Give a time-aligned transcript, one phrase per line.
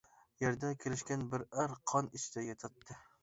[0.43, 2.99] يەردە كېلىشكەن بىر ئەر قان ئىچىدە ياتاتتى.